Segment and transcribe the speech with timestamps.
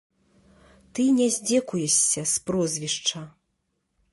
[0.95, 3.19] Ты не здзекуешся з прозвішча.